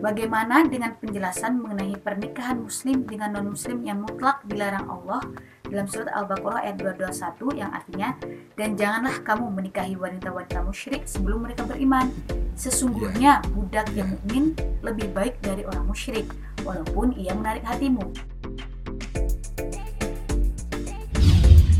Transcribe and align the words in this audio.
Bagaimana 0.00 0.64
dengan 0.64 0.96
penjelasan 0.96 1.60
mengenai 1.60 1.92
pernikahan 2.00 2.56
muslim 2.56 3.04
dengan 3.04 3.36
non-muslim 3.36 3.84
yang 3.84 4.00
mutlak 4.00 4.40
dilarang 4.48 4.88
Allah 4.88 5.20
dalam 5.68 5.84
surat 5.84 6.08
Al-Baqarah 6.16 6.64
ayat 6.64 6.80
221 6.80 7.60
yang 7.60 7.68
artinya 7.68 8.16
dan 8.56 8.80
janganlah 8.80 9.20
kamu 9.20 9.52
menikahi 9.52 10.00
wanita-wanita 10.00 10.64
musyrik 10.64 11.04
sebelum 11.04 11.44
mereka 11.44 11.68
beriman. 11.68 12.08
Sesungguhnya 12.56 13.44
budak 13.52 13.92
yang 13.92 14.08
mukmin 14.08 14.56
lebih 14.80 15.12
baik 15.12 15.36
dari 15.44 15.68
orang 15.68 15.84
musyrik 15.84 16.32
walaupun 16.64 17.12
ia 17.20 17.36
menarik 17.36 17.60
hatimu. 17.68 18.00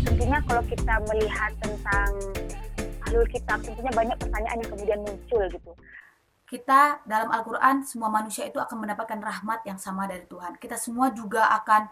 Tentunya 0.04 0.38
kalau 0.44 0.60
kita 0.68 0.94
melihat 1.08 1.56
tentang 1.56 2.12
alur 3.08 3.24
kitab 3.32 3.64
tentunya 3.64 3.92
banyak 3.96 4.16
pertanyaan 4.20 4.60
yang 4.60 4.70
kemudian 4.76 5.00
muncul 5.08 5.40
gitu 5.48 5.72
kita 6.50 6.98
dalam 7.06 7.30
Al-Quran 7.30 7.86
semua 7.86 8.10
manusia 8.10 8.42
itu 8.42 8.58
akan 8.58 8.82
mendapatkan 8.82 9.22
rahmat 9.22 9.62
yang 9.62 9.78
sama 9.78 10.10
dari 10.10 10.26
Tuhan. 10.26 10.58
Kita 10.58 10.74
semua 10.74 11.14
juga 11.14 11.46
akan 11.46 11.86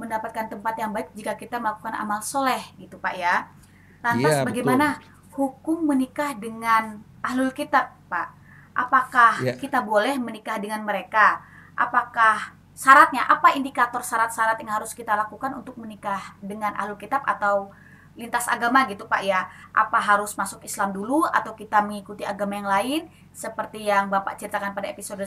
mendapatkan 0.00 0.48
tempat 0.48 0.74
yang 0.80 0.96
baik 0.96 1.12
jika 1.12 1.36
kita 1.36 1.60
melakukan 1.60 1.92
amal 1.92 2.24
soleh 2.24 2.72
gitu 2.80 2.96
Pak 2.96 3.14
ya. 3.20 3.52
Lantas 4.00 4.40
ya, 4.40 4.44
bagaimana 4.48 4.96
betul. 4.96 5.36
hukum 5.36 5.78
menikah 5.84 6.32
dengan 6.32 7.04
ahlul 7.20 7.52
kitab 7.52 7.92
Pak? 8.08 8.32
Apakah 8.72 9.44
ya. 9.44 9.52
kita 9.60 9.84
boleh 9.84 10.16
menikah 10.16 10.56
dengan 10.56 10.80
mereka? 10.88 11.44
Apakah 11.76 12.56
syaratnya 12.72 13.28
apa 13.28 13.60
indikator 13.60 14.00
syarat-syarat 14.00 14.56
yang 14.64 14.72
harus 14.72 14.96
kita 14.96 15.12
lakukan 15.12 15.52
untuk 15.52 15.76
menikah 15.76 16.32
dengan 16.40 16.72
ahlul 16.80 16.96
kitab 16.96 17.20
atau 17.28 17.76
lintas 18.18 18.50
agama 18.50 18.82
gitu 18.90 19.06
Pak 19.06 19.22
ya. 19.22 19.46
Apa 19.70 20.02
harus 20.02 20.34
masuk 20.34 20.66
Islam 20.66 20.90
dulu 20.90 21.22
atau 21.30 21.54
kita 21.54 21.78
mengikuti 21.86 22.26
agama 22.26 22.58
yang 22.58 22.68
lain 22.68 23.00
seperti 23.30 23.86
yang 23.86 24.10
Bapak 24.10 24.34
ceritakan 24.42 24.74
pada 24.74 24.90
episode 24.90 25.22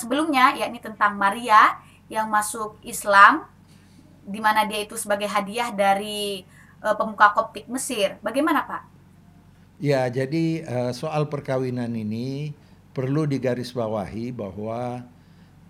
sebelumnya 0.00 0.56
yakni 0.56 0.80
tentang 0.80 1.20
Maria 1.20 1.76
yang 2.08 2.32
masuk 2.32 2.80
Islam 2.80 3.44
di 4.26 4.40
mana 4.40 4.64
dia 4.64 4.82
itu 4.82 4.96
sebagai 4.98 5.28
hadiah 5.28 5.70
dari 5.70 6.42
uh, 6.80 6.96
pemuka 6.96 7.30
Koptik 7.36 7.68
Mesir. 7.68 8.18
Bagaimana 8.24 8.64
Pak? 8.66 8.82
Ya, 9.76 10.08
jadi 10.08 10.64
uh, 10.64 10.92
soal 10.96 11.28
perkawinan 11.28 11.92
ini 11.92 12.56
perlu 12.96 13.28
digarisbawahi 13.28 14.32
bahwa 14.32 15.04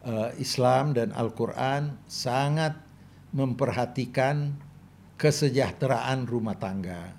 uh, 0.07 0.31
Islam 0.39 0.95
dan 0.95 1.11
Al-Qur'an 1.11 1.99
sangat 2.07 2.79
memperhatikan 3.35 4.55
kesejahteraan 5.17 6.29
rumah 6.29 6.57
tangga. 6.57 7.13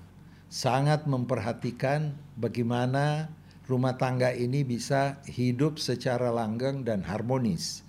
Sangat 0.47 1.09
memperhatikan 1.09 2.15
bagaimana 2.39 3.27
rumah 3.67 3.99
tangga 3.99 4.31
ini 4.31 4.63
bisa 4.63 5.19
hidup 5.27 5.75
secara 5.77 6.31
langgeng 6.31 6.87
dan 6.87 7.03
harmonis. 7.03 7.83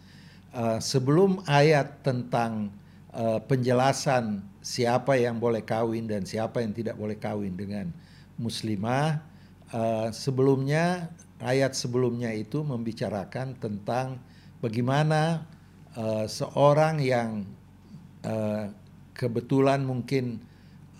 Uh, 0.51 0.81
sebelum 0.83 1.45
ayat 1.47 2.03
tentang 2.03 2.73
uh, 3.15 3.39
penjelasan 3.47 4.43
siapa 4.59 5.15
yang 5.15 5.39
boleh 5.39 5.63
kawin 5.63 6.11
dan 6.11 6.27
siapa 6.27 6.65
yang 6.65 6.75
tidak 6.75 6.99
boleh 6.99 7.15
kawin 7.15 7.55
dengan 7.55 7.95
muslimah, 8.41 9.23
uh, 9.71 10.11
sebelumnya 10.11 11.13
ayat 11.39 11.79
sebelumnya 11.79 12.35
itu 12.35 12.67
membicarakan 12.67 13.55
tentang 13.63 14.19
bagaimana 14.59 15.47
seorang 16.31 17.03
yang 17.03 17.43
kebetulan 19.19 19.83
mungkin 19.83 20.39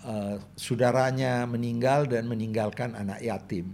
uh, 0.03 0.43
saudaranya 0.59 1.47
meninggal 1.47 2.03
dan 2.11 2.27
meninggalkan 2.27 2.91
anak 2.99 3.23
yatim 3.23 3.71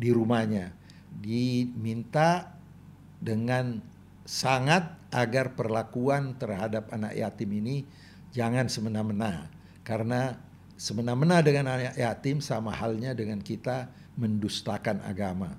di 0.00 0.08
rumahnya. 0.08 0.72
Diminta 1.12 2.56
dengan 3.20 3.84
sangat 4.24 4.96
agar 5.12 5.52
perlakuan 5.52 6.40
terhadap 6.40 6.88
anak 6.88 7.12
yatim 7.12 7.52
ini 7.52 7.84
jangan 8.32 8.72
semena-mena. 8.72 9.52
Karena 9.84 10.40
semena-mena 10.80 11.44
dengan 11.44 11.76
anak 11.76 12.00
yatim 12.00 12.40
sama 12.40 12.72
halnya 12.72 13.12
dengan 13.12 13.44
kita 13.44 13.92
mendustakan 14.16 15.04
agama. 15.04 15.52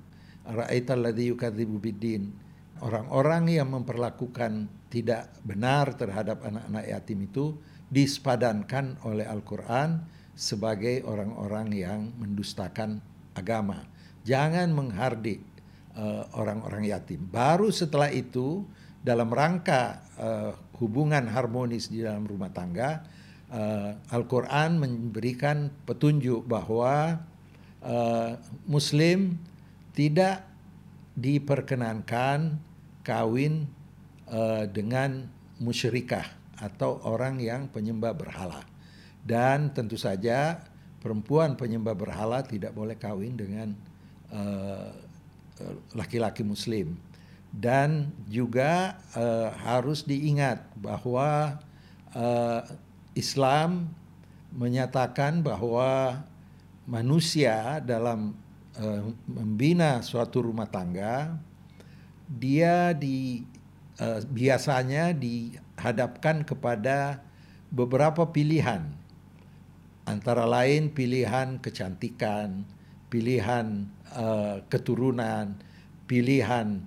Orang-orang 2.84 3.44
yang 3.48 3.70
memperlakukan 3.72 4.68
tidak 4.92 5.32
benar 5.46 5.96
terhadap 5.96 6.44
anak-anak 6.44 6.86
yatim 6.90 7.20
itu 7.24 7.56
dispadankan 7.90 9.02
oleh 9.04 9.28
Al-Quran 9.28 10.02
sebagai 10.34 11.06
orang-orang 11.06 11.68
yang 11.74 12.00
mendustakan 12.18 13.02
agama. 13.38 13.86
Jangan 14.26 14.74
menghardik 14.74 15.44
uh, 15.94 16.26
orang-orang 16.34 16.90
yatim. 16.90 17.22
Baru 17.30 17.70
setelah 17.70 18.10
itu 18.10 18.66
dalam 19.04 19.30
rangka 19.30 20.02
uh, 20.18 20.52
hubungan 20.82 21.28
harmonis 21.30 21.92
di 21.92 22.02
dalam 22.02 22.26
rumah 22.26 22.50
tangga, 22.50 23.04
uh, 23.52 23.94
Al-Quran 24.10 24.80
memberikan 24.82 25.70
petunjuk 25.86 26.48
bahwa 26.50 27.22
uh, 27.84 28.32
Muslim 28.66 29.38
tidak 29.94 30.42
diperkenankan 31.14 32.58
kawin 33.06 33.70
uh, 34.32 34.66
dengan 34.66 35.30
musyrikah 35.62 36.43
atau 36.64 37.04
orang 37.04 37.44
yang 37.44 37.68
penyembah 37.68 38.16
berhala. 38.16 38.64
Dan 39.20 39.76
tentu 39.76 40.00
saja 40.00 40.64
perempuan 41.04 41.60
penyembah 41.60 41.92
berhala 41.92 42.40
tidak 42.40 42.72
boleh 42.72 42.96
kawin 42.96 43.36
dengan 43.36 43.76
eh, 44.32 44.92
laki-laki 45.92 46.44
uh, 46.44 46.48
muslim. 46.48 46.96
Dan 47.54 48.10
juga 48.26 48.98
uh, 49.14 49.54
harus 49.62 50.02
diingat 50.02 50.66
bahwa 50.74 51.62
uh, 52.16 52.62
Islam 53.14 53.94
menyatakan 54.50 55.46
bahwa 55.46 56.18
manusia 56.90 57.78
dalam 57.86 58.34
uh, 58.82 59.04
membina 59.30 60.02
suatu 60.02 60.50
rumah 60.50 60.66
tangga 60.66 61.38
dia 62.26 62.92
di 62.98 63.46
uh, 64.02 64.20
biasanya 64.26 65.14
di 65.14 65.54
hadapkan 65.84 66.48
kepada 66.48 67.20
beberapa 67.68 68.32
pilihan. 68.32 68.88
Antara 70.08 70.48
lain 70.48 70.92
pilihan 70.96 71.60
kecantikan, 71.60 72.64
pilihan 73.12 73.92
uh, 74.16 74.64
keturunan, 74.72 75.60
pilihan 76.08 76.80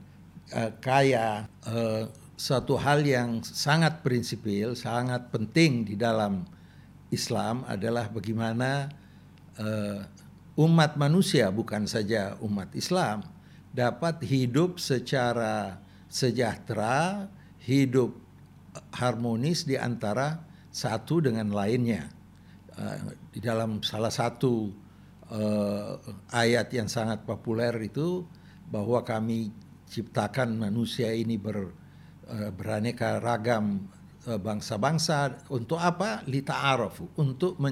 uh, 0.56 0.72
kaya. 0.80 1.44
Uh, 1.68 2.08
satu 2.36 2.76
hal 2.76 3.00
yang 3.00 3.40
sangat 3.40 4.04
prinsipil, 4.04 4.76
sangat 4.76 5.32
penting 5.32 5.88
di 5.88 5.96
dalam 5.96 6.44
Islam 7.08 7.64
adalah 7.64 8.12
bagaimana 8.12 8.92
uh, 9.56 10.04
umat 10.60 11.00
manusia, 11.00 11.48
bukan 11.48 11.88
saja 11.88 12.36
umat 12.44 12.76
Islam, 12.76 13.24
dapat 13.72 14.20
hidup 14.20 14.76
secara 14.76 15.80
sejahtera, 16.12 17.28
hidup 17.64 18.25
harmonis 18.94 19.64
di 19.64 19.76
antara 19.78 20.40
satu 20.72 21.24
dengan 21.24 21.52
lainnya. 21.52 22.08
Uh, 22.76 23.16
di 23.32 23.40
dalam 23.40 23.80
salah 23.80 24.12
satu 24.12 24.68
uh, 25.32 25.96
ayat 26.32 26.68
yang 26.76 26.92
sangat 26.92 27.24
populer 27.24 27.72
itu 27.80 28.28
bahwa 28.68 29.00
kami 29.00 29.48
ciptakan 29.88 30.60
manusia 30.60 31.08
ini 31.14 31.40
ber, 31.40 31.72
uh, 32.28 32.50
beraneka 32.52 33.22
ragam 33.22 33.88
bangsa-bangsa 34.26 35.46
untuk 35.54 35.78
apa? 35.78 36.26
Lita 36.26 36.74
arafu 36.74 37.06
untuk 37.14 37.62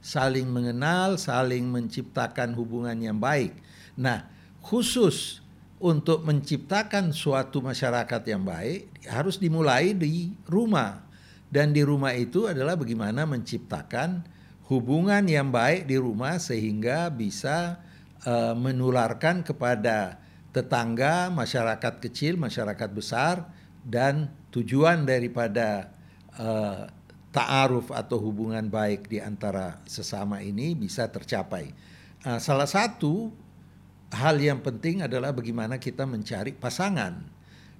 saling 0.00 0.48
mengenal, 0.48 1.20
saling 1.20 1.68
menciptakan 1.68 2.56
hubungan 2.56 2.96
yang 3.04 3.20
baik. 3.20 3.52
Nah, 4.00 4.24
khusus 4.64 5.43
untuk 5.84 6.24
menciptakan 6.24 7.12
suatu 7.12 7.60
masyarakat 7.60 8.24
yang 8.24 8.40
baik 8.40 9.04
harus 9.04 9.36
dimulai 9.36 9.92
di 9.92 10.32
rumah. 10.48 11.04
Dan 11.52 11.76
di 11.76 11.84
rumah 11.84 12.16
itu 12.16 12.48
adalah 12.48 12.72
bagaimana 12.72 13.28
menciptakan 13.28 14.24
hubungan 14.72 15.28
yang 15.28 15.52
baik 15.52 15.84
di 15.84 16.00
rumah 16.00 16.40
sehingga 16.40 17.12
bisa 17.12 17.84
uh, 18.24 18.56
menularkan 18.56 19.44
kepada 19.44 20.24
tetangga, 20.56 21.28
masyarakat 21.28 22.00
kecil, 22.00 22.40
masyarakat 22.40 22.88
besar 22.88 23.44
dan 23.84 24.32
tujuan 24.56 25.04
daripada 25.04 25.92
uh, 26.40 26.88
ta'aruf 27.28 27.92
atau 27.92 28.24
hubungan 28.24 28.72
baik 28.72 29.12
di 29.12 29.20
antara 29.20 29.84
sesama 29.84 30.40
ini 30.40 30.72
bisa 30.72 31.12
tercapai. 31.12 31.76
Uh, 32.24 32.40
salah 32.40 32.66
satu 32.66 33.43
hal 34.14 34.38
yang 34.38 34.62
penting 34.62 35.02
adalah 35.02 35.34
bagaimana 35.34 35.82
kita 35.82 36.06
mencari 36.06 36.54
pasangan. 36.54 37.26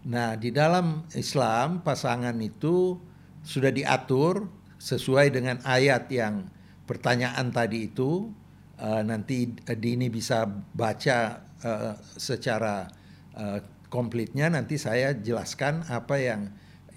Nah, 0.04 0.36
di 0.36 0.52
dalam 0.52 1.08
Islam 1.16 1.80
pasangan 1.80 2.36
itu 2.42 2.98
sudah 3.40 3.72
diatur 3.72 4.44
sesuai 4.76 5.32
dengan 5.32 5.62
ayat 5.64 6.10
yang 6.12 6.50
pertanyaan 6.84 7.48
tadi 7.54 7.88
itu. 7.88 8.28
Uh, 8.74 9.06
nanti 9.06 9.54
Dini 9.78 10.10
bisa 10.10 10.50
baca 10.74 11.46
uh, 11.62 11.94
secara 12.18 12.90
uh, 13.38 13.62
komplitnya 13.86 14.50
nanti 14.50 14.74
saya 14.82 15.14
jelaskan 15.14 15.86
apa 15.86 16.18
yang 16.18 16.50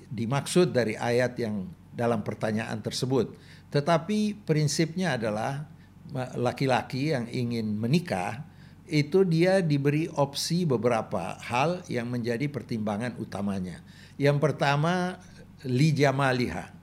dimaksud 0.10 0.74
dari 0.74 0.98
ayat 0.98 1.38
yang 1.38 1.70
dalam 1.94 2.26
pertanyaan 2.26 2.82
tersebut. 2.82 3.38
Tetapi 3.70 4.42
prinsipnya 4.42 5.22
adalah 5.22 5.70
laki-laki 6.40 7.12
yang 7.14 7.30
ingin 7.30 7.78
menikah 7.78 8.57
itu 8.88 9.28
dia 9.28 9.60
diberi 9.60 10.08
opsi 10.08 10.64
beberapa 10.64 11.36
hal 11.44 11.84
yang 11.92 12.08
menjadi 12.08 12.48
pertimbangan 12.48 13.20
utamanya. 13.20 13.84
Yang 14.16 14.38
pertama 14.40 15.20
li 15.68 15.92
jamaliha. 15.92 16.74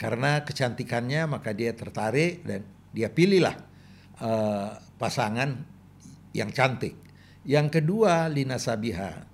Karena 0.00 0.42
kecantikannya 0.42 1.30
maka 1.30 1.54
dia 1.54 1.70
tertarik 1.76 2.42
dan 2.42 2.66
dia 2.90 3.06
pilihlah 3.06 3.54
uh, 4.18 4.74
pasangan 4.98 5.62
yang 6.34 6.50
cantik. 6.50 6.98
Yang 7.46 7.78
kedua 7.78 8.26
lina 8.26 8.58
sabiha 8.58 9.30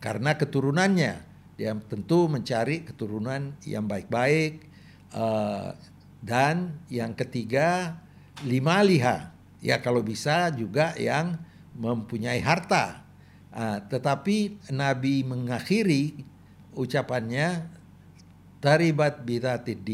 karena 0.00 0.36
keturunannya 0.36 1.12
dia 1.56 1.72
tentu 1.88 2.28
mencari 2.28 2.84
keturunan 2.84 3.56
yang 3.64 3.88
baik-baik 3.88 4.68
uh, 5.16 5.72
dan 6.20 6.76
yang 6.92 7.16
ketiga 7.16 7.96
lima 8.44 8.84
liha 8.84 9.32
ya 9.64 9.80
kalau 9.80 10.04
bisa 10.04 10.52
juga 10.52 10.92
yang 11.00 11.40
mempunyai 11.76 12.40
harta 12.40 13.04
uh, 13.52 13.78
tetapi 13.86 14.58
Nabi 14.72 15.22
mengakhiri 15.22 16.24
ucapannya 16.76 17.68
taribat 18.60 19.22
bidatid 19.22 19.84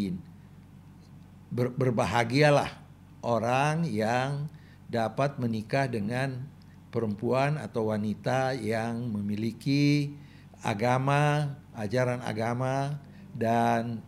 Ber, 1.53 1.69
berbahagialah 1.69 2.81
orang 3.21 3.85
yang 3.85 4.49
dapat 4.89 5.37
menikah 5.37 5.85
dengan 5.85 6.49
perempuan 6.93 7.57
atau 7.57 7.93
wanita 7.93 8.53
yang 8.57 9.09
memiliki 9.09 10.13
agama, 10.61 11.53
ajaran 11.73 12.21
agama 12.25 13.01
dan 13.33 14.05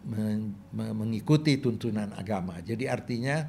mengikuti 0.73 1.57
tuntunan 1.57 2.13
agama. 2.13 2.61
Jadi 2.61 2.85
artinya 2.85 3.49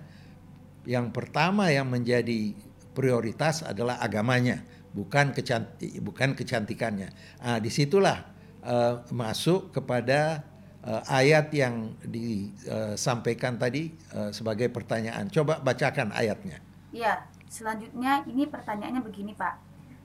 yang 0.88 1.12
pertama 1.12 1.68
yang 1.68 1.92
menjadi 1.92 2.56
prioritas 2.96 3.62
adalah 3.68 4.00
agamanya, 4.00 4.64
bukan 4.96 5.36
kecantik, 5.36 6.00
bukan 6.00 6.32
kecantikannya. 6.34 7.12
Nah, 7.44 7.60
di 7.60 7.68
situlah 7.68 8.24
uh, 8.64 9.04
masuk 9.12 9.76
kepada 9.76 10.48
uh, 10.88 11.04
ayat 11.12 11.52
yang 11.52 12.00
disampaikan 12.08 13.60
tadi 13.60 13.92
uh, 14.16 14.32
sebagai 14.32 14.72
pertanyaan. 14.72 15.28
Coba 15.28 15.60
bacakan 15.60 16.16
ayatnya. 16.16 16.64
Ya, 16.96 17.28
Selanjutnya 17.56 18.26
ini 18.28 18.50
pertanyaannya 18.52 19.00
begini 19.00 19.32
Pak. 19.32 19.56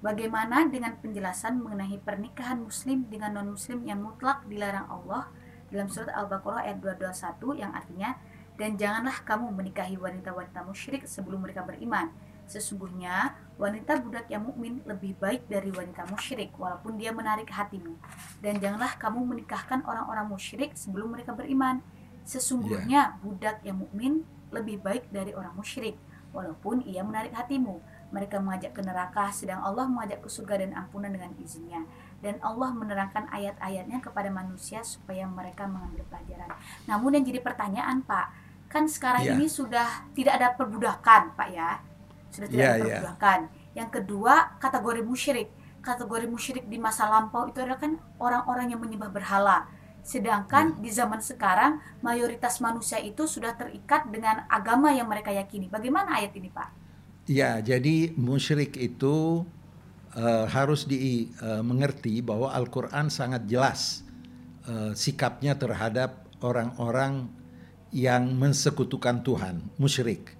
Bagaimana 0.06 0.70
dengan 0.70 0.94
penjelasan 0.96 1.58
mengenai 1.58 1.98
pernikahan 1.98 2.62
muslim 2.62 3.10
dengan 3.10 3.36
non-muslim 3.36 3.82
yang 3.84 4.00
mutlak 4.00 4.46
dilarang 4.46 4.86
Allah 4.86 5.28
dalam 5.68 5.90
surat 5.90 6.14
Al-Baqarah 6.14 6.70
ayat 6.70 6.78
221 6.78 7.60
yang 7.60 7.74
artinya 7.74 8.14
dan 8.54 8.78
janganlah 8.78 9.18
kamu 9.26 9.50
menikahi 9.50 9.98
wanita-wanita 9.98 10.62
musyrik 10.62 11.04
sebelum 11.10 11.42
mereka 11.42 11.66
beriman. 11.66 12.14
Sesungguhnya 12.50 13.38
wanita 13.62 14.02
budak 14.02 14.26
yang 14.26 14.42
mukmin 14.42 14.82
lebih 14.82 15.14
baik 15.22 15.46
dari 15.46 15.70
wanita 15.70 16.02
musyrik 16.10 16.50
walaupun 16.58 16.98
dia 16.98 17.14
menarik 17.14 17.46
hatimu. 17.46 17.94
Dan 18.42 18.58
janganlah 18.58 18.98
kamu 18.98 19.22
menikahkan 19.22 19.86
orang-orang 19.86 20.26
musyrik 20.26 20.74
sebelum 20.74 21.14
mereka 21.14 21.30
beriman. 21.30 21.78
Sesungguhnya 22.26 23.14
yeah. 23.14 23.22
budak 23.22 23.62
yang 23.62 23.78
mukmin 23.78 24.26
lebih 24.50 24.82
baik 24.82 25.06
dari 25.14 25.30
orang 25.30 25.54
musyrik 25.54 25.94
walaupun 26.34 26.82
ia 26.82 27.06
menarik 27.06 27.30
hatimu. 27.30 27.78
Mereka 28.10 28.42
mengajak 28.42 28.74
ke 28.74 28.82
neraka, 28.82 29.30
sedang 29.30 29.62
Allah 29.62 29.86
mengajak 29.86 30.18
ke 30.18 30.26
surga 30.26 30.66
dan 30.66 30.74
ampunan 30.74 31.14
dengan 31.14 31.30
izinnya. 31.38 31.86
Dan 32.18 32.42
Allah 32.42 32.74
menerangkan 32.74 33.30
ayat-ayatnya 33.30 34.02
kepada 34.02 34.26
manusia 34.34 34.82
supaya 34.82 35.22
mereka 35.30 35.70
mengambil 35.70 36.02
pelajaran. 36.10 36.50
Namun 36.90 37.14
yang 37.14 37.24
jadi 37.30 37.38
pertanyaan 37.38 38.02
Pak, 38.02 38.26
kan 38.66 38.90
sekarang 38.90 39.22
yeah. 39.22 39.38
ini 39.38 39.46
sudah 39.46 40.10
tidak 40.18 40.42
ada 40.42 40.50
perbudakan 40.58 41.38
Pak 41.38 41.48
ya? 41.54 41.78
Sudah 42.30 42.48
tidak 42.48 42.62
yeah, 42.62 42.74
ada 42.78 42.86
iya. 42.86 42.98
Yeah. 43.02 43.40
Yang 43.74 43.90
kedua, 44.02 44.56
kategori 44.62 45.02
musyrik. 45.02 45.48
Kategori 45.80 46.26
musyrik 46.28 46.64
di 46.68 46.76
masa 46.76 47.08
lampau 47.08 47.48
itu 47.48 47.58
adalah 47.62 47.80
kan 47.80 47.96
orang-orang 48.20 48.72
yang 48.72 48.80
menyembah 48.82 49.08
berhala 49.08 49.64
Sedangkan 50.00 50.76
hmm. 50.76 50.80
di 50.80 50.90
zaman 50.90 51.20
sekarang 51.20 51.80
mayoritas 52.00 52.58
manusia 52.58 52.98
itu 53.00 53.28
sudah 53.28 53.52
terikat 53.56 54.08
dengan 54.08 54.48
agama 54.48 54.92
yang 54.92 55.08
mereka 55.08 55.30
yakini. 55.32 55.68
Bagaimana 55.68 56.16
ayat 56.20 56.32
ini, 56.36 56.48
Pak? 56.48 56.68
Ya, 57.28 57.60
jadi 57.60 58.10
musyrik 58.16 58.74
itu 58.80 59.46
uh, 60.16 60.46
harus 60.50 60.88
dimengerti 60.88 62.24
uh, 62.24 62.24
bahwa 62.26 62.48
Al-Qur'an 62.50 63.12
sangat 63.12 63.46
jelas 63.46 64.02
uh, 64.66 64.96
sikapnya 64.96 65.54
terhadap 65.54 66.26
orang-orang 66.40 67.28
yang 67.92 68.34
mensekutukan 68.34 69.20
Tuhan, 69.22 69.62
musyrik. 69.76 70.34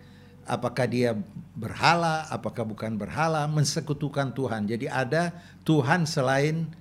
Apakah 0.51 0.89
dia 0.89 1.15
berhala, 1.61 2.25
apakah 2.33 2.65
bukan 2.65 2.97
berhala, 2.97 3.45
mensekutukan 3.45 4.33
Tuhan. 4.33 4.65
Jadi 4.65 4.89
ada 4.89 5.37
Tuhan 5.69 6.09
selain 6.09 6.73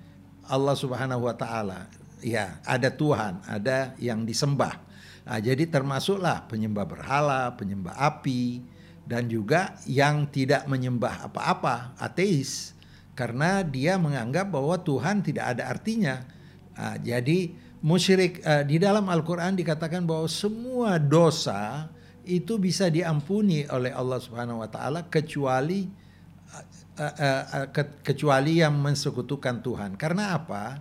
Allah 0.48 0.74
Subhanahu 0.74 1.28
wa 1.28 1.36
taala 1.36 2.00
ya 2.22 2.60
ada 2.64 2.92
Tuhan, 2.92 3.40
ada 3.48 3.96
yang 3.98 4.22
disembah. 4.24 4.76
Nah, 5.24 5.38
jadi 5.40 5.68
termasuklah 5.68 6.48
penyembah 6.48 6.86
berhala, 6.88 7.52
penyembah 7.56 7.96
api, 7.96 8.64
dan 9.04 9.26
juga 9.26 9.76
yang 9.84 10.28
tidak 10.28 10.64
menyembah 10.68 11.28
apa-apa, 11.28 11.96
ateis, 12.00 12.72
karena 13.16 13.60
dia 13.64 14.00
menganggap 14.00 14.48
bahwa 14.48 14.76
Tuhan 14.80 15.20
tidak 15.20 15.56
ada 15.56 15.68
artinya. 15.68 16.24
Nah, 16.76 16.96
jadi 16.96 17.52
musyrik 17.84 18.40
uh, 18.44 18.64
di 18.64 18.80
dalam 18.80 19.08
Al-Quran 19.08 19.56
dikatakan 19.56 20.04
bahwa 20.04 20.28
semua 20.28 20.96
dosa 20.96 21.88
itu 22.38 22.60
bisa 22.60 22.86
diampuni 22.86 23.66
oleh 23.66 23.90
Allah 23.90 24.22
Subhanahu 24.22 24.62
Wa 24.62 24.70
Taala 24.70 25.00
kecuali 25.10 25.90
uh, 26.54 26.64
uh, 27.02 27.14
uh, 27.18 27.66
ke, 27.74 28.04
kecuali 28.06 28.62
yang 28.62 28.78
mensekutukan 28.78 29.58
Tuhan. 29.64 29.98
Karena 29.98 30.38
apa? 30.38 30.78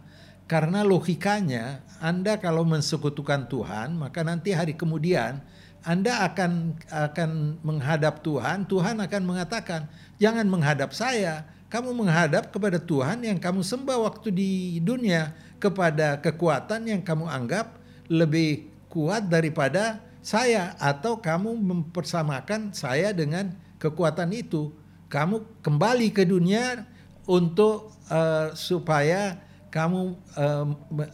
Karena 0.50 0.86
logikanya 0.86 1.86
Anda 2.02 2.38
kalau 2.38 2.66
mensekutukan 2.66 3.50
Tuhan, 3.50 3.98
maka 3.98 4.26
nanti 4.26 4.54
hari 4.54 4.74
kemudian 4.74 5.42
Anda 5.86 6.26
akan 6.26 6.78
akan 6.90 7.62
menghadap 7.66 8.22
Tuhan, 8.26 8.66
Tuhan 8.66 8.98
akan 9.00 9.22
mengatakan, 9.24 9.88
"Jangan 10.18 10.46
menghadap 10.50 10.92
saya, 10.92 11.46
kamu 11.70 11.94
menghadap 11.94 12.50
kepada 12.50 12.82
Tuhan 12.82 13.22
yang 13.22 13.38
kamu 13.38 13.62
sembah 13.62 13.98
waktu 14.10 14.34
di 14.34 14.52
dunia, 14.82 15.38
kepada 15.62 16.18
kekuatan 16.18 16.88
yang 16.88 17.02
kamu 17.04 17.28
anggap 17.28 17.78
lebih 18.08 18.72
kuat 18.90 19.28
daripada 19.30 20.02
saya 20.20 20.76
atau 20.78 21.20
kamu 21.20 21.56
mempersamakan 21.56 22.76
saya 22.76 23.16
dengan 23.16 23.56
kekuatan 23.80 24.36
itu. 24.36 24.76
Kamu 25.10 25.64
kembali 25.66 26.14
ke 26.14 26.28
dunia 26.28 26.86
untuk 27.26 27.94
uh, 28.12 28.54
supaya 28.54 29.42
kamu 29.70 30.18
uh, 30.38 30.66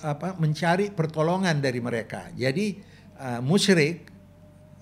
apa, 0.03 0.35
mencari 0.39 0.91
pertolongan 0.91 1.59
dari 1.59 1.79
mereka. 1.79 2.31
Jadi 2.35 2.79
uh, 3.19 3.39
musyrik 3.39 4.11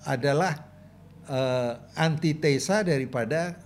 adalah 0.02 0.66
uh, 1.30 1.78
antitesa 1.94 2.82
daripada 2.82 3.58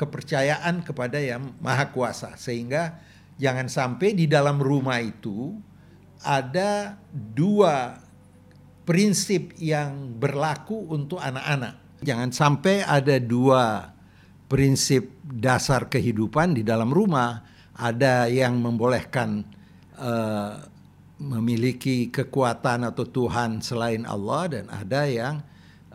kepercayaan 0.00 0.82
kepada 0.82 1.20
yang 1.20 1.52
maha 1.60 1.92
kuasa. 1.92 2.34
Sehingga 2.40 2.98
jangan 3.36 3.68
sampai 3.68 4.16
di 4.16 4.24
dalam 4.24 4.58
rumah 4.58 4.98
itu 4.98 5.58
ada 6.24 6.96
dua 7.12 8.09
prinsip 8.90 9.54
yang 9.62 10.18
berlaku 10.18 10.90
untuk 10.90 11.22
anak-anak. 11.22 12.02
Jangan 12.02 12.34
sampai 12.34 12.82
ada 12.82 13.22
dua 13.22 13.94
prinsip 14.50 15.14
dasar 15.22 15.86
kehidupan 15.86 16.58
di 16.58 16.66
dalam 16.66 16.90
rumah 16.90 17.38
ada 17.78 18.26
yang 18.26 18.58
membolehkan 18.58 19.46
uh, 19.94 20.58
memiliki 21.22 22.10
kekuatan 22.10 22.82
atau 22.90 23.06
Tuhan 23.06 23.62
selain 23.62 24.02
Allah 24.02 24.58
dan 24.58 24.64
ada 24.66 25.06
yang 25.06 25.38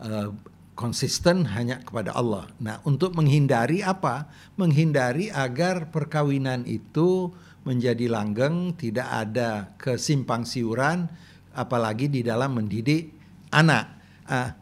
uh, 0.00 0.32
konsisten 0.72 1.44
hanya 1.52 1.84
kepada 1.84 2.16
Allah. 2.16 2.48
Nah, 2.64 2.80
untuk 2.88 3.12
menghindari 3.12 3.84
apa? 3.84 4.24
Menghindari 4.56 5.28
agar 5.28 5.92
perkawinan 5.92 6.64
itu 6.64 7.28
menjadi 7.68 8.08
langgeng, 8.08 8.72
tidak 8.72 9.08
ada 9.10 9.74
kesimpang 9.76 10.48
siuran, 10.48 11.12
apalagi 11.56 12.12
di 12.12 12.20
dalam 12.20 12.52
mendidik 12.52 13.16
anak. 13.48 13.88
Uh, 14.28 14.52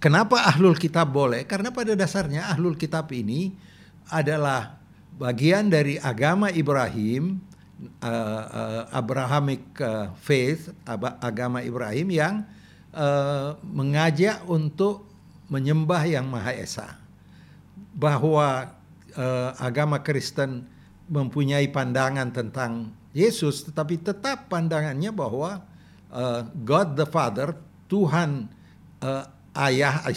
kenapa 0.00 0.48
ahlul 0.48 0.74
kitab 0.80 1.12
boleh? 1.12 1.44
Karena 1.44 1.68
pada 1.68 1.92
dasarnya 1.92 2.48
ahlul 2.48 2.74
kitab 2.80 3.12
ini 3.12 3.52
adalah 4.08 4.80
bagian 5.20 5.68
dari 5.68 6.00
agama 6.00 6.48
Ibrahim, 6.48 7.38
uh, 8.00 8.08
uh, 8.08 8.82
Abrahamic 8.90 9.62
uh, 9.84 10.10
faith, 10.16 10.72
agama 11.20 11.60
Ibrahim 11.60 12.08
yang 12.08 12.34
uh, 12.96 13.60
mengajak 13.60 14.40
untuk 14.48 15.04
menyembah 15.52 16.02
yang 16.08 16.26
Maha 16.32 16.56
Esa. 16.56 16.96
Bahwa 17.92 18.72
uh, 19.12 19.50
agama 19.60 20.00
Kristen 20.00 20.64
mempunyai 21.12 21.68
pandangan 21.68 22.32
tentang 22.32 22.88
Yesus, 23.12 23.68
tetapi 23.68 24.00
tetap 24.00 24.48
pandangannya 24.48 25.12
bahwa 25.12 25.60
uh, 26.12 26.46
God 26.52 26.94
the 26.94 27.08
Father, 27.08 27.56
Tuhan 27.88 28.46
uh, 29.02 29.24
Ayah 29.52 30.08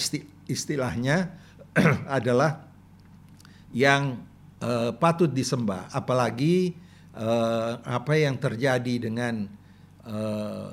istilahnya 0.48 1.36
adalah 2.08 2.72
yang 3.76 4.24
uh, 4.64 4.96
patut 4.96 5.28
disembah, 5.28 5.92
apalagi 5.92 6.72
uh, 7.16 7.84
apa 7.84 8.14
yang 8.16 8.40
terjadi 8.40 8.96
dengan 9.12 9.52
uh, 10.08 10.72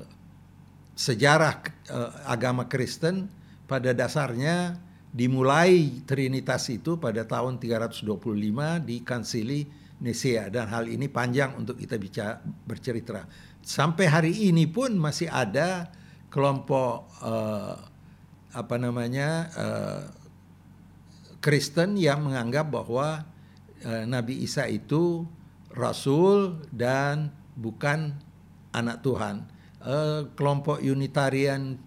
sejarah 0.94 1.54
uh, 1.90 2.10
agama 2.30 2.70
Kristen 2.70 3.26
pada 3.66 3.90
dasarnya 3.90 4.78
dimulai 5.10 6.02
Trinitas 6.06 6.70
itu 6.70 6.96
pada 6.96 7.26
tahun 7.26 7.58
325 7.58 8.06
di 8.86 8.96
Kansili 9.02 9.60
Nisea 10.02 10.50
dan 10.50 10.66
hal 10.66 10.90
ini 10.90 11.06
panjang 11.06 11.54
untuk 11.54 11.78
kita 11.78 11.94
bicara 11.94 12.42
bercerita. 12.42 13.23
Sampai 13.62 14.11
hari 14.11 14.35
ini 14.50 14.66
pun 14.66 14.99
masih 14.99 15.30
ada 15.30 15.94
kelompok 16.26 17.06
uh, 17.23 17.78
apa 18.50 18.76
namanya 18.82 19.47
uh, 19.54 20.02
Kristen 21.38 21.94
yang 21.94 22.26
menganggap 22.26 22.75
bahwa 22.75 23.23
uh, 23.87 24.04
Nabi 24.11 24.42
Isa 24.42 24.66
itu 24.66 25.23
rasul 25.71 26.59
dan 26.75 27.30
bukan 27.54 28.18
anak 28.75 29.06
Tuhan. 29.06 29.47
Uh, 29.82 30.30
kelompok 30.35 30.82
Unitarian 30.82 31.78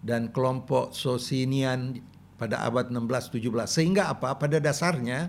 dan 0.00 0.32
kelompok 0.32 0.96
Socinian 0.96 2.00
pada 2.40 2.64
abad 2.64 2.88
16-17 2.88 3.68
sehingga 3.68 4.08
apa 4.08 4.32
pada 4.40 4.56
dasarnya 4.56 5.28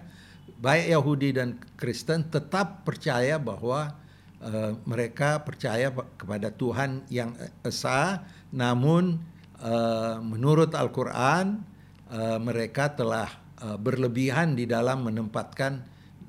baik 0.62 0.94
Yahudi 0.94 1.34
dan 1.34 1.58
Kristen 1.74 2.30
tetap 2.30 2.86
percaya 2.86 3.42
bahwa 3.42 3.98
uh, 4.46 4.78
mereka 4.86 5.42
percaya 5.42 5.90
kepada 5.92 6.54
Tuhan 6.54 7.02
yang 7.10 7.34
esa 7.66 8.22
namun 8.54 9.18
uh, 9.58 10.22
menurut 10.22 10.78
Al-Qur'an 10.78 11.66
uh, 12.14 12.38
mereka 12.38 12.94
telah 12.94 13.28
uh, 13.66 13.76
berlebihan 13.82 14.54
di 14.54 14.70
dalam 14.70 15.02
menempatkan 15.02 15.82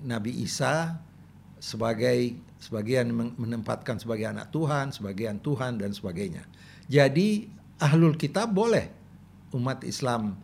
Nabi 0.02 0.42
Isa 0.42 0.96
sebagai 1.62 2.34
sebagian 2.58 3.10
menempatkan 3.14 3.98
sebagai 3.98 4.26
anak 4.26 4.50
Tuhan, 4.50 4.90
sebagian 4.90 5.38
Tuhan 5.38 5.78
dan 5.78 5.94
sebagainya. 5.94 6.42
Jadi 6.90 7.46
ahlul 7.78 8.18
kitab 8.18 8.50
boleh 8.50 8.90
umat 9.54 9.82
Islam 9.86 10.34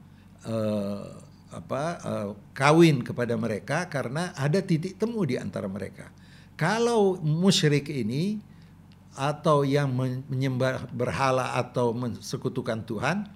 uh, 0.47 1.28
apa 1.49 1.83
uh, 2.05 2.29
kawin 2.53 3.01
kepada 3.01 3.33
mereka 3.35 3.89
karena 3.89 4.37
ada 4.37 4.61
titik 4.61 5.01
temu 5.01 5.25
di 5.25 5.41
antara 5.41 5.65
mereka. 5.65 6.13
Kalau 6.59 7.17
musyrik 7.23 7.89
ini 7.89 8.43
atau 9.15 9.63
yang 9.67 9.91
menyembah 10.31 10.91
berhala 10.95 11.59
atau 11.59 11.91
mensekutukan 11.95 12.83
Tuhan, 12.87 13.27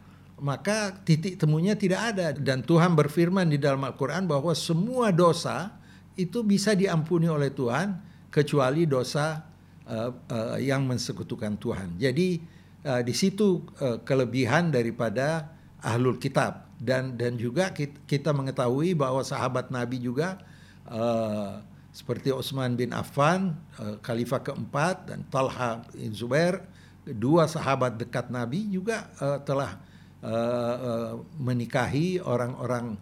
maka 0.42 0.94
titik 1.06 1.38
temunya 1.38 1.78
tidak 1.78 2.14
ada 2.14 2.34
dan 2.34 2.66
Tuhan 2.66 2.98
berfirman 2.98 3.46
di 3.46 3.62
dalam 3.62 3.82
Al-Qur'an 3.86 4.26
bahwa 4.26 4.50
semua 4.58 5.14
dosa 5.14 5.70
itu 6.18 6.42
bisa 6.42 6.74
diampuni 6.74 7.30
oleh 7.30 7.54
Tuhan 7.54 7.94
kecuali 8.28 8.84
dosa 8.84 9.46
uh, 9.86 10.10
uh, 10.10 10.58
yang 10.58 10.84
mensekutukan 10.84 11.56
Tuhan. 11.62 11.94
Jadi 11.96 12.42
uh, 12.82 13.00
di 13.06 13.14
situ 13.14 13.62
uh, 13.78 14.02
kelebihan 14.02 14.74
daripada 14.74 15.46
ahlul 15.78 16.18
kitab 16.18 16.71
dan 16.82 17.14
dan 17.14 17.38
juga 17.38 17.70
kita 18.10 18.34
mengetahui 18.34 18.98
bahwa 18.98 19.22
sahabat 19.22 19.70
Nabi 19.70 20.02
juga 20.02 20.42
uh, 20.90 21.62
seperti 21.94 22.34
Utsman 22.34 22.74
bin 22.74 22.90
Affan, 22.90 23.54
uh, 23.78 24.02
khalifah 24.02 24.42
keempat 24.42 25.06
dan 25.06 25.22
Talha 25.30 25.86
bin 25.94 26.10
Zubair, 26.10 26.66
dua 27.06 27.46
sahabat 27.46 28.02
dekat 28.02 28.34
Nabi 28.34 28.66
juga 28.66 29.06
uh, 29.22 29.38
telah 29.46 29.78
uh, 30.26 30.74
uh, 30.82 31.12
menikahi 31.38 32.18
orang-orang 32.18 32.98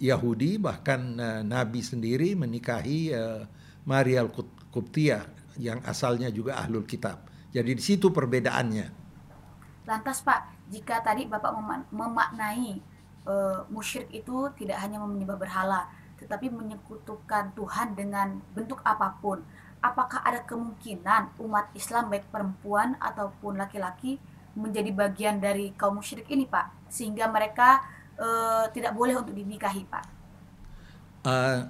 Yahudi 0.00 0.56
bahkan 0.56 1.20
uh, 1.20 1.42
Nabi 1.44 1.84
sendiri 1.84 2.32
menikahi 2.32 3.12
uh, 3.12 3.44
Maria 3.84 4.24
Al-Qubtiyah 4.24 5.28
yang 5.60 5.84
asalnya 5.84 6.32
juga 6.32 6.56
ahlul 6.56 6.88
kitab. 6.88 7.28
Jadi 7.52 7.76
di 7.76 7.82
situ 7.82 8.08
perbedaannya. 8.08 8.86
Lantas 9.84 10.22
Pak, 10.22 10.70
jika 10.70 11.02
tadi 11.02 11.26
Bapak 11.26 11.52
memaknai 11.90 12.78
uh, 13.28 13.68
musyrik 13.68 14.08
itu 14.10 14.48
tidak 14.56 14.80
hanya 14.80 14.98
menyembah 15.04 15.36
berhala, 15.36 15.86
tetapi 16.16 16.48
menyekutukan 16.50 17.52
Tuhan 17.54 17.94
dengan 17.94 18.40
bentuk 18.56 18.80
apa 18.82 19.20
pun, 19.20 19.44
apakah 19.84 20.24
ada 20.24 20.42
kemungkinan 20.42 21.38
umat 21.38 21.70
Islam 21.76 22.10
baik 22.10 22.32
perempuan 22.32 22.96
ataupun 22.98 23.60
laki-laki 23.60 24.18
menjadi 24.58 24.90
bagian 24.90 25.38
dari 25.38 25.70
kaum 25.76 26.00
musyrik 26.02 26.26
ini, 26.32 26.48
Pak? 26.48 26.90
Sehingga 26.90 27.30
mereka 27.30 27.84
uh, 28.18 28.66
tidak 28.74 28.96
boleh 28.96 29.14
untuk 29.14 29.36
dinikahi, 29.36 29.86
Pak? 29.86 30.04
Uh, 31.22 31.68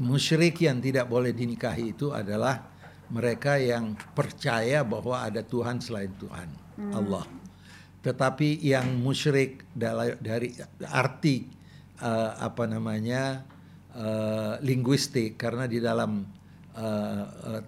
musyrik 0.00 0.58
yang 0.58 0.80
tidak 0.82 1.06
boleh 1.06 1.30
dinikahi 1.30 1.94
itu 1.94 2.10
adalah 2.10 2.66
mereka 3.10 3.58
yang 3.58 3.94
percaya 4.14 4.82
bahwa 4.86 5.22
ada 5.22 5.42
Tuhan 5.42 5.78
selain 5.78 6.10
Tuhan, 6.18 6.48
hmm. 6.78 6.94
Allah. 6.94 7.39
Tetapi 8.00 8.64
yang 8.64 9.00
musyrik 9.04 9.68
dari 9.76 10.56
arti 10.88 11.44
uh, 12.00 12.32
apa 12.40 12.64
namanya 12.64 13.44
uh, 13.92 14.56
linguistik 14.64 15.36
karena 15.36 15.68
di 15.68 15.84
dalam 15.84 16.24
uh, 16.80 17.60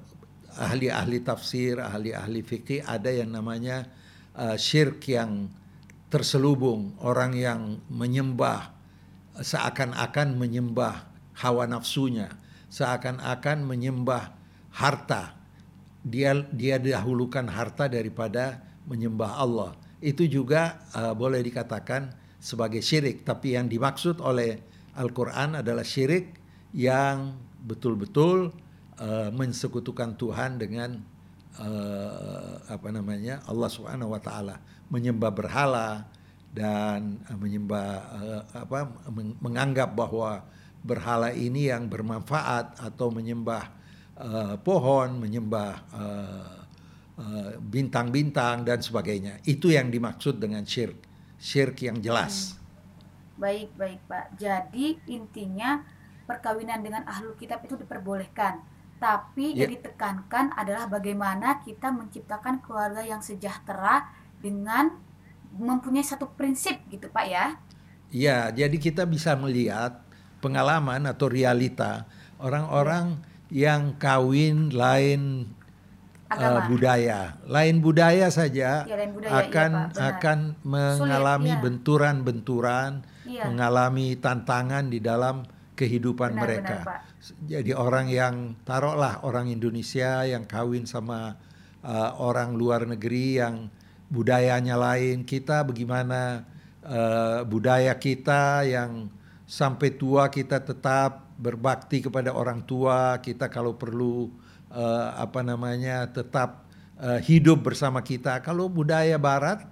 ahli-ahli 0.57 1.21
tafsir, 1.21 1.81
ahli-ahli 1.81 2.41
fikih 2.41 2.81
ada 2.85 3.13
yang 3.13 3.33
namanya 3.33 3.89
uh, 4.37 4.57
syirk 4.57 5.05
yang 5.09 5.53
terselubung, 6.13 6.97
orang 7.01 7.33
yang 7.37 7.61
menyembah 7.89 8.73
seakan-akan 9.33 10.37
menyembah 10.37 11.09
hawa 11.41 11.65
nafsunya, 11.65 12.29
seakan-akan 12.69 13.65
menyembah 13.65 14.37
harta. 14.77 15.41
Dia 16.05 16.37
dia 16.53 16.77
dahulukan 16.77 17.49
harta 17.49 17.89
daripada 17.89 18.61
menyembah 18.85 19.41
Allah. 19.41 19.73
Itu 20.03 20.27
juga 20.27 20.83
uh, 20.99 21.15
boleh 21.15 21.39
dikatakan 21.47 22.11
sebagai 22.43 22.83
syirik, 22.83 23.23
tapi 23.23 23.55
yang 23.55 23.71
dimaksud 23.71 24.19
oleh 24.19 24.59
Al-Qur'an 24.99 25.63
adalah 25.63 25.87
syirik 25.87 26.37
yang 26.75 27.39
betul-betul 27.63 28.51
uh, 28.99 29.31
mensekutukan 29.31 30.19
Tuhan 30.19 30.59
dengan 30.59 30.99
uh, 31.63 32.59
apa 32.67 32.89
namanya? 32.91 33.47
Allah 33.47 33.71
Subhanahu 33.71 34.11
wa 34.11 34.21
taala 34.21 34.59
menyembah 34.91 35.31
berhala 35.31 36.11
dan 36.51 37.23
uh, 37.31 37.39
menyembah 37.39 37.89
uh, 38.11 38.43
apa 38.59 38.91
menganggap 39.39 39.95
bahwa 39.95 40.43
berhala 40.83 41.31
ini 41.31 41.71
yang 41.71 41.87
bermanfaat 41.87 42.83
atau 42.83 43.09
menyembah 43.15 43.71
uh, 44.19 44.59
pohon, 44.61 45.15
menyembah 45.23 45.73
uh, 45.95 46.62
uh, 47.19 48.63
dan 48.65 48.79
sebagainya. 48.81 49.43
Itu 49.45 49.69
yang 49.69 49.93
dimaksud 49.93 50.41
dengan 50.41 50.65
syirk, 50.65 50.97
syirk 51.37 51.83
yang 51.85 51.99
jelas. 52.01 52.57
Hmm. 52.57 52.61
Baik, 53.43 53.71
baik 53.75 54.01
Pak. 54.07 54.39
Jadi 54.39 55.01
intinya 55.11 55.83
perkawinan 56.29 56.81
dengan 56.81 57.03
ahlul 57.09 57.35
kitab 57.35 57.65
itu 57.67 57.75
diperbolehkan. 57.75 58.63
Tapi 59.03 59.57
yeah. 59.57 59.67
yang 59.67 59.75
ditekankan 59.75 60.55
adalah 60.55 60.87
bagaimana 60.87 61.59
kita 61.67 61.91
menciptakan 61.91 62.63
keluarga 62.63 63.03
yang 63.03 63.19
sejahtera 63.19 64.07
dengan 64.39 64.95
mempunyai 65.59 66.07
satu 66.07 66.31
prinsip 66.33 66.79
gitu 66.89 67.11
Pak 67.11 67.27
ya. 67.27 67.59
Ya, 68.13 68.53
jadi 68.53 68.77
kita 68.77 69.09
bisa 69.09 69.33
melihat 69.35 70.05
pengalaman 70.45 71.09
atau 71.09 71.33
realita 71.33 72.05
orang-orang 72.37 73.19
yang 73.49 73.97
kawin 73.97 74.69
lain 74.73 75.49
uh, 76.39 76.63
budaya, 76.69 77.21
lain 77.45 77.83
budaya 77.83 78.29
saja 78.33 78.87
ya, 78.87 78.97
lain 78.97 79.13
budaya, 79.13 79.33
akan 79.45 79.71
iya, 79.73 79.89
Pak, 79.93 80.09
akan 80.17 80.39
mengalami 80.65 81.53
iya. 81.53 81.61
benturan-benturan, 81.61 82.91
iya. 83.29 83.45
mengalami 83.51 84.17
tantangan 84.17 84.89
di 84.89 84.99
dalam 85.03 85.45
kehidupan 85.77 86.37
benar, 86.37 86.43
mereka. 86.47 86.79
Benar, 86.85 87.01
Jadi 87.49 87.73
orang 87.75 88.07
yang 88.09 88.35
taruhlah 88.63 89.23
orang 89.27 89.51
Indonesia 89.51 90.23
yang 90.25 90.47
kawin 90.47 90.87
sama 90.87 91.37
uh, 91.83 92.11
orang 92.23 92.55
luar 92.55 92.87
negeri 92.87 93.43
yang 93.43 93.69
budayanya 94.13 94.77
lain, 94.77 95.25
kita 95.25 95.65
bagaimana 95.65 96.45
uh, 96.85 97.43
budaya 97.49 97.97
kita 97.97 98.69
yang 98.69 99.09
sampai 99.49 99.97
tua 99.97 100.33
kita 100.33 100.61
tetap 100.65 101.33
berbakti 101.37 102.05
kepada 102.05 102.31
orang 102.33 102.63
tua, 102.63 103.19
kita 103.19 103.51
kalau 103.51 103.75
perlu 103.75 104.31
uh, 104.73 105.15
apa 105.21 105.45
namanya 105.45 106.09
tetap 106.09 106.65
uh, 106.99 107.21
hidup 107.21 107.63
bersama 107.63 108.01
kita. 108.01 108.41
Kalau 108.41 108.67
budaya 108.73 109.21
barat 109.21 109.69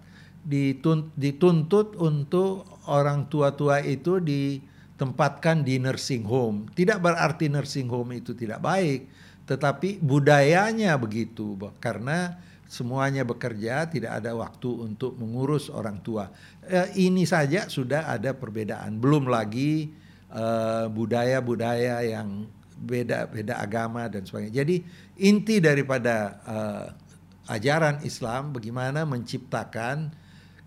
dituntut 1.16 1.96
untuk 2.00 2.64
orang 2.88 3.28
tua-tua 3.28 3.84
itu 3.84 4.20
di 4.20 4.60
tempatkan 4.96 5.64
di 5.64 5.80
nursing 5.80 6.24
home. 6.24 6.68
Tidak 6.72 7.00
berarti 7.00 7.48
nursing 7.48 7.88
home 7.88 8.20
itu 8.20 8.36
tidak 8.36 8.60
baik, 8.60 9.08
tetapi 9.48 10.00
budayanya 10.00 10.96
begitu 11.00 11.56
karena 11.80 12.36
semuanya 12.70 13.26
bekerja, 13.26 13.90
tidak 13.90 14.22
ada 14.22 14.30
waktu 14.38 14.70
untuk 14.70 15.18
mengurus 15.18 15.66
orang 15.72 15.98
tua. 16.04 16.30
Eh, 16.62 17.10
ini 17.10 17.26
saja 17.26 17.66
sudah 17.66 18.06
ada 18.06 18.30
perbedaan, 18.30 19.02
belum 19.02 19.26
lagi 19.26 19.90
eh, 20.30 20.86
budaya-budaya 20.86 22.06
eh, 22.06 22.14
yang 22.14 22.46
beda-beda 22.80 23.60
agama 23.60 24.08
dan 24.08 24.24
sebagainya. 24.24 24.64
Jadi 24.64 24.76
inti 25.20 25.60
daripada 25.60 26.16
eh, 26.48 26.86
ajaran 27.50 28.00
Islam 28.06 28.56
bagaimana 28.56 29.04
menciptakan 29.04 30.14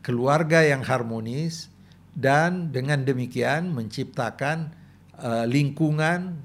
keluarga 0.04 0.62
yang 0.62 0.84
harmonis 0.84 1.72
dan 2.14 2.70
dengan 2.70 3.02
demikian 3.08 3.74
menciptakan 3.74 4.70
uh, 5.18 5.48
lingkungan 5.50 6.38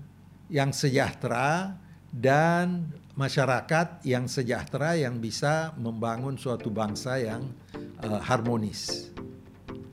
yang 0.49 0.73
sejahtera 0.73 1.77
dan 2.09 2.89
masyarakat 3.19 4.01
yang 4.07 4.31
sejahtera 4.31 4.97
yang 4.97 5.21
bisa 5.21 5.77
membangun 5.77 6.41
suatu 6.41 6.73
bangsa 6.73 7.21
yang 7.21 7.53
uh, 8.01 8.23
harmonis. 8.25 9.08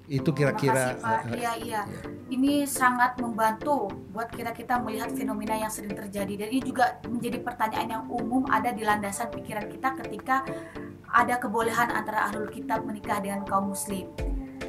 Itu 0.05 0.31
kira-kira. 0.31 0.95
Uh, 1.01 1.33
iya 1.33 1.53
iya. 1.57 1.81
Ya. 1.85 2.01
Ini 2.29 2.65
sangat 2.65 3.17
membantu 3.21 3.89
buat 4.13 4.29
kita 4.33 4.53
kita 4.53 4.81
melihat 4.81 5.13
fenomena 5.13 5.57
yang 5.57 5.69
sering 5.69 5.93
terjadi 5.93 6.45
dan 6.45 6.47
ini 6.50 6.62
juga 6.62 6.97
menjadi 7.05 7.38
pertanyaan 7.41 7.88
yang 7.89 8.03
umum 8.09 8.45
ada 8.50 8.74
di 8.74 8.81
landasan 8.81 9.29
pikiran 9.29 9.69
kita 9.69 9.93
ketika 10.05 10.45
ada 11.09 11.38
kebolehan 11.38 11.93
antara 11.93 12.27
ahlul 12.27 12.50
kitab 12.50 12.81
menikah 12.83 13.21
dengan 13.21 13.45
kaum 13.45 13.71
muslim 13.71 14.09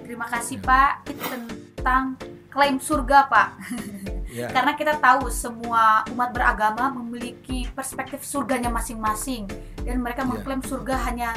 Terima 0.06 0.26
kasih 0.30 0.62
Pak 0.62 1.02
tentang 1.18 2.14
klaim 2.46 2.78
surga 2.78 3.26
Pak. 3.26 3.48
Yeah. 4.30 4.50
Karena 4.54 4.78
kita 4.78 5.02
tahu 5.02 5.26
semua 5.34 6.06
umat 6.14 6.30
beragama 6.30 6.94
memiliki 6.94 7.66
perspektif 7.74 8.22
surganya 8.22 8.70
masing-masing 8.70 9.50
dan 9.82 9.98
mereka 9.98 10.22
yeah. 10.22 10.30
mengklaim 10.30 10.62
surga 10.62 10.94
hanya 11.10 11.34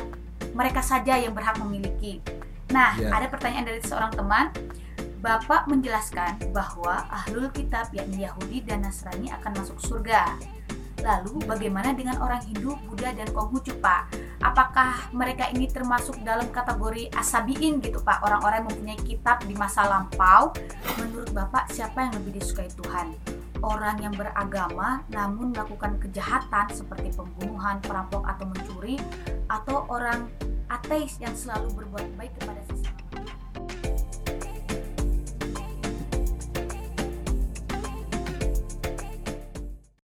mereka 0.53 0.85
saja 0.85 1.17
yang 1.17 1.33
berhak 1.33 1.57
memiliki. 1.57 2.21
Nah, 2.69 2.93
yeah. 3.01 3.13
ada 3.13 3.27
pertanyaan 3.29 3.65
dari 3.65 3.81
seorang 3.81 4.13
teman. 4.13 4.53
Bapak 5.19 5.67
menjelaskan 5.67 6.39
bahwa 6.55 7.03
ahlul 7.11 7.51
kitab 7.51 7.91
yakni 7.91 8.23
Yahudi 8.23 8.63
dan 8.63 8.87
Nasrani 8.87 9.27
akan 9.27 9.51
masuk 9.51 9.75
surga. 9.83 10.39
Lalu 11.03 11.43
bagaimana 11.43 11.95
dengan 11.95 12.19
orang 12.19 12.43
Hindu, 12.43 12.75
Buddha, 12.87 13.11
dan 13.11 13.27
Konghucu 13.31 13.75
Pak? 13.79 14.15
Apakah 14.39 15.11
mereka 15.11 15.51
ini 15.51 15.67
termasuk 15.67 16.15
dalam 16.23 16.47
kategori 16.51 17.11
asabiin 17.11 17.83
gitu 17.83 17.99
Pak? 17.99 18.23
Orang-orang 18.23 18.63
yang 18.63 18.67
mempunyai 18.71 18.99
kitab 19.03 19.43
di 19.43 19.55
masa 19.55 19.87
lampau. 19.87 20.55
Menurut 20.99 21.31
Bapak 21.35 21.71
siapa 21.71 22.07
yang 22.07 22.15
lebih 22.15 22.39
disukai 22.39 22.71
Tuhan? 22.79 23.15
Orang 23.59 23.99
yang 23.99 24.15
beragama 24.15 25.03
namun 25.11 25.51
melakukan 25.51 25.99
kejahatan 25.99 26.71
seperti 26.71 27.11
pembunuhan, 27.11 27.83
perampok, 27.83 28.23
atau 28.23 28.47
mencuri? 28.47 28.95
Atau 29.51 29.83
orang 29.91 30.31
ateis 30.69 31.17
yang 31.17 31.33
selalu 31.33 31.73
berbuat 31.73 32.05
baik 32.13 32.33
kepada 32.37 32.61
sesama? 32.69 32.98